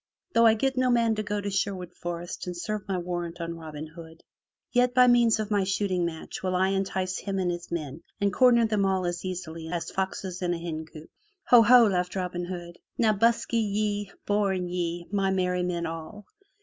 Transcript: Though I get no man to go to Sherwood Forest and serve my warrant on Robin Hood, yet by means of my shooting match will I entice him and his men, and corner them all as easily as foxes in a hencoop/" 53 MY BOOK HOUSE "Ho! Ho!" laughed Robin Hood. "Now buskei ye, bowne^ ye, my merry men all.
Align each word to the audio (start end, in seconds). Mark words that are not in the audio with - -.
Though 0.33 0.47
I 0.47 0.55
get 0.55 0.77
no 0.77 0.89
man 0.89 1.13
to 1.13 1.21
go 1.21 1.39
to 1.39 1.51
Sherwood 1.51 1.93
Forest 1.93 2.47
and 2.47 2.57
serve 2.57 2.87
my 2.87 2.97
warrant 2.97 3.39
on 3.39 3.55
Robin 3.55 3.85
Hood, 3.85 4.23
yet 4.71 4.95
by 4.95 5.05
means 5.05 5.39
of 5.39 5.51
my 5.51 5.63
shooting 5.63 6.05
match 6.07 6.41
will 6.41 6.55
I 6.55 6.69
entice 6.69 7.19
him 7.19 7.37
and 7.37 7.51
his 7.51 7.71
men, 7.71 8.01
and 8.19 8.33
corner 8.33 8.65
them 8.65 8.83
all 8.83 9.05
as 9.05 9.23
easily 9.23 9.67
as 9.71 9.91
foxes 9.91 10.41
in 10.41 10.55
a 10.55 10.57
hencoop/" 10.57 10.81
53 10.85 11.01
MY 11.01 11.05
BOOK 11.05 11.09
HOUSE 11.43 11.67
"Ho! 11.69 11.83
Ho!" 11.83 11.85
laughed 11.85 12.15
Robin 12.15 12.45
Hood. 12.45 12.79
"Now 12.97 13.13
buskei 13.13 13.59
ye, 13.61 14.11
bowne^ 14.25 14.67
ye, 14.71 15.05
my 15.11 15.29
merry 15.29 15.61
men 15.61 15.85
all. 15.85 16.25